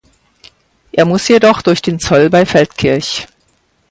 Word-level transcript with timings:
Er 0.91 1.05
muss 1.05 1.27
jedoch 1.27 1.61
durch 1.61 1.79
den 1.83 1.99
Zoll 1.99 2.31
bei 2.31 2.43
Feldkirch. 2.43 3.27